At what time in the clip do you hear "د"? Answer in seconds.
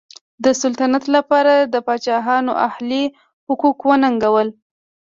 0.43-0.45, 1.73-1.75